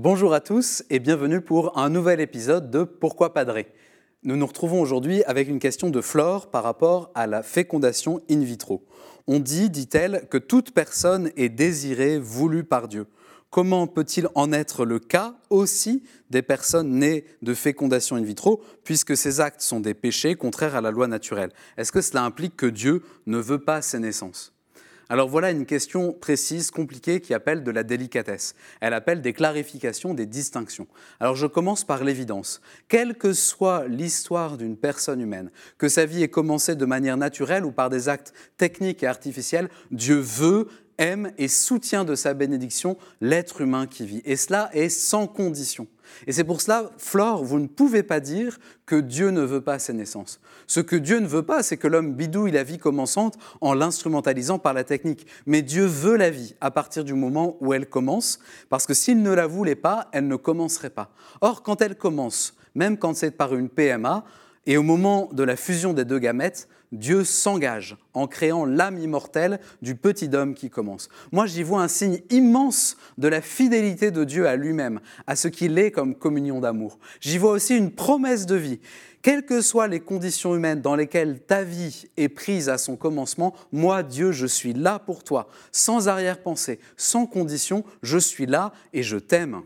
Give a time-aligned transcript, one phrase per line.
[0.00, 3.66] Bonjour à tous et bienvenue pour un nouvel épisode de Pourquoi Padré
[4.22, 8.38] Nous nous retrouvons aujourd'hui avec une question de Flore par rapport à la fécondation in
[8.38, 8.86] vitro.
[9.26, 13.08] On dit, dit-elle, que toute personne est désirée, voulue par Dieu.
[13.50, 19.16] Comment peut-il en être le cas aussi des personnes nées de fécondation in vitro, puisque
[19.16, 21.50] ces actes sont des péchés contraires à la loi naturelle?
[21.76, 24.54] Est-ce que cela implique que Dieu ne veut pas ces naissances?
[25.08, 28.54] Alors voilà une question précise, compliquée, qui appelle de la délicatesse.
[28.80, 30.86] Elle appelle des clarifications, des distinctions.
[31.18, 32.60] Alors je commence par l'évidence.
[32.88, 37.64] Quelle que soit l'histoire d'une personne humaine, que sa vie ait commencé de manière naturelle
[37.64, 42.96] ou par des actes techniques et artificiels, Dieu veut aime et soutient de sa bénédiction
[43.20, 44.22] l'être humain qui vit.
[44.24, 45.86] Et cela est sans condition.
[46.26, 49.78] Et c'est pour cela, Flore, vous ne pouvez pas dire que Dieu ne veut pas
[49.78, 50.40] ces naissances.
[50.66, 54.58] Ce que Dieu ne veut pas, c'est que l'homme bidouille la vie commençante en l'instrumentalisant
[54.58, 55.26] par la technique.
[55.46, 58.38] Mais Dieu veut la vie à partir du moment où elle commence,
[58.68, 61.10] parce que s'il ne la voulait pas, elle ne commencerait pas.
[61.40, 64.24] Or, quand elle commence, même quand c'est par une PMA,
[64.68, 69.60] et au moment de la fusion des deux gamètes, Dieu s'engage en créant l'âme immortelle
[69.80, 71.08] du petit homme qui commence.
[71.32, 75.48] Moi, j'y vois un signe immense de la fidélité de Dieu à lui-même, à ce
[75.48, 76.98] qu'il est comme communion d'amour.
[77.20, 78.80] J'y vois aussi une promesse de vie.
[79.22, 83.54] Quelles que soient les conditions humaines dans lesquelles ta vie est prise à son commencement,
[83.72, 89.02] moi, Dieu, je suis là pour toi, sans arrière-pensée, sans condition, je suis là et
[89.02, 89.62] je t'aime.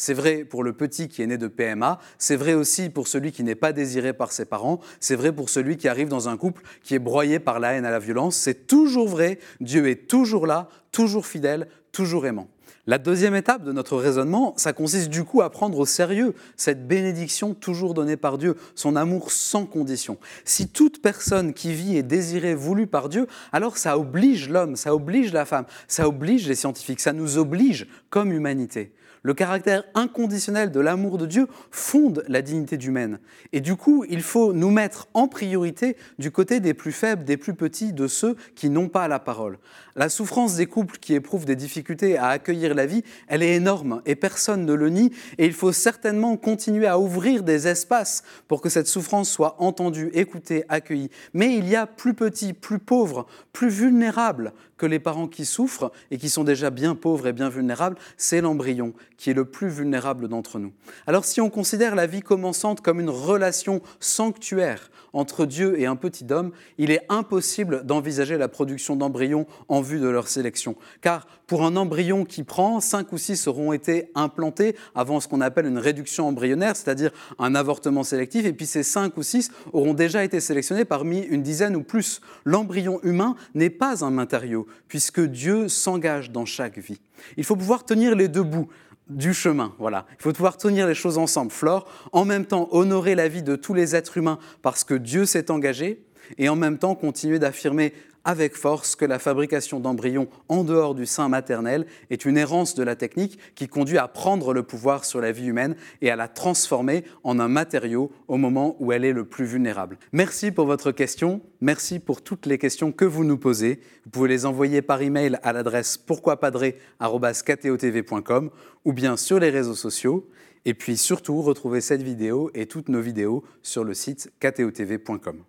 [0.00, 3.32] C'est vrai pour le petit qui est né de PMA, c'est vrai aussi pour celui
[3.32, 6.36] qui n'est pas désiré par ses parents, c'est vrai pour celui qui arrive dans un
[6.36, 10.06] couple qui est broyé par la haine à la violence, c'est toujours vrai, Dieu est
[10.06, 12.46] toujours là, toujours fidèle, toujours aimant.
[12.86, 16.86] La deuxième étape de notre raisonnement, ça consiste du coup à prendre au sérieux cette
[16.86, 20.18] bénédiction toujours donnée par Dieu, son amour sans condition.
[20.44, 24.94] Si toute personne qui vit est désirée, voulue par Dieu, alors ça oblige l'homme, ça
[24.94, 28.92] oblige la femme, ça oblige les scientifiques, ça nous oblige comme humanité.
[29.22, 33.18] Le caractère inconditionnel de l'amour de Dieu fonde la dignité humaine.
[33.52, 37.36] Et du coup, il faut nous mettre en priorité du côté des plus faibles, des
[37.36, 39.58] plus petits, de ceux qui n'ont pas la parole.
[39.96, 44.02] La souffrance des couples qui éprouvent des difficultés à accueillir la vie, elle est énorme
[44.06, 45.12] et personne ne le nie.
[45.38, 50.10] Et il faut certainement continuer à ouvrir des espaces pour que cette souffrance soit entendue,
[50.12, 51.10] écoutée, accueillie.
[51.32, 55.92] Mais il y a plus petits, plus pauvres, plus vulnérables que les parents qui souffrent
[56.10, 59.68] et qui sont déjà bien pauvres et bien vulnérables, c'est l'embryon qui est le plus
[59.68, 60.72] vulnérable d'entre nous.
[61.06, 65.96] Alors si on considère la vie commençante comme une relation sanctuaire entre Dieu et un
[65.96, 70.76] petit homme, il est impossible d'envisager la production d'embryons en vue de leur sélection.
[71.00, 75.40] Car pour un embryon qui prend, 5 ou 6 auront été implantés avant ce qu'on
[75.40, 79.94] appelle une réduction embryonnaire, c'est-à-dire un avortement sélectif, et puis ces 5 ou 6 auront
[79.94, 82.20] déjà été sélectionnés parmi une dizaine ou plus.
[82.44, 87.00] L'embryon humain n'est pas un matériau, puisque Dieu s'engage dans chaque vie.
[87.36, 88.68] Il faut pouvoir tenir les deux bouts
[89.08, 89.74] du chemin.
[89.78, 90.06] Voilà.
[90.18, 91.52] Il faut pouvoir tenir les choses ensemble.
[91.52, 95.24] Flore, en même temps honorer la vie de tous les êtres humains parce que Dieu
[95.24, 96.04] s'est engagé,
[96.36, 97.94] et en même temps continuer d'affirmer
[98.24, 102.82] avec force que la fabrication d'embryons en dehors du sein maternel est une errance de
[102.82, 106.28] la technique qui conduit à prendre le pouvoir sur la vie humaine et à la
[106.28, 109.98] transformer en un matériau au moment où elle est le plus vulnérable.
[110.12, 113.80] Merci pour votre question, merci pour toutes les questions que vous nous posez.
[114.04, 118.50] Vous pouvez les envoyer par email à l'adresse pourquoipadré@ktovtv.com
[118.84, 120.28] ou bien sur les réseaux sociaux.
[120.64, 125.44] Et puis surtout, retrouvez cette vidéo et toutes nos vidéos sur le site ktotv.com.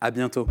[0.00, 0.46] À bientôt.